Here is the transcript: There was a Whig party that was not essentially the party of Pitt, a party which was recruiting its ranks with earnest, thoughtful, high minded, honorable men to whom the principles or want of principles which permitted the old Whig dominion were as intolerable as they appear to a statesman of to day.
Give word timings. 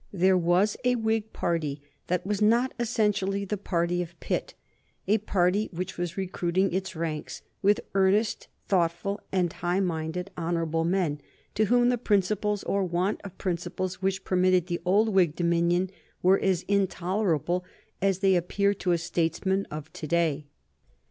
There 0.11 0.35
was 0.35 0.77
a 0.83 0.95
Whig 0.95 1.31
party 1.31 1.79
that 2.07 2.25
was 2.25 2.41
not 2.41 2.73
essentially 2.79 3.45
the 3.45 3.55
party 3.55 4.01
of 4.01 4.19
Pitt, 4.19 4.55
a 5.07 5.19
party 5.19 5.69
which 5.71 5.95
was 5.95 6.17
recruiting 6.17 6.73
its 6.73 6.95
ranks 6.95 7.43
with 7.61 7.79
earnest, 7.93 8.47
thoughtful, 8.67 9.21
high 9.31 9.79
minded, 9.79 10.31
honorable 10.35 10.83
men 10.85 11.21
to 11.53 11.65
whom 11.65 11.89
the 11.89 11.99
principles 11.99 12.63
or 12.63 12.83
want 12.83 13.21
of 13.23 13.37
principles 13.37 14.01
which 14.01 14.23
permitted 14.23 14.65
the 14.65 14.81
old 14.85 15.09
Whig 15.09 15.35
dominion 15.35 15.91
were 16.23 16.39
as 16.39 16.63
intolerable 16.63 17.63
as 18.01 18.21
they 18.21 18.33
appear 18.35 18.73
to 18.73 18.93
a 18.93 18.97
statesman 18.97 19.67
of 19.69 19.93
to 19.93 20.07
day. 20.07 20.47